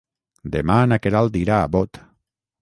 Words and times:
Demà 0.55 0.77
na 0.93 0.99
Queralt 1.03 1.39
irà 1.43 1.59
a 1.59 1.69
Bot. 1.77 2.01